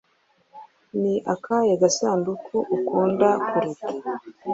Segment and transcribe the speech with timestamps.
[1.01, 3.87] Ni akahe gasanduku ukunda kuruta?